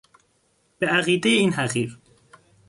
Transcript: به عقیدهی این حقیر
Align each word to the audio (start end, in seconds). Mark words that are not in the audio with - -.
به 0.79 0.87
عقیدهی 0.87 1.33
این 1.37 1.53
حقیر 1.53 1.99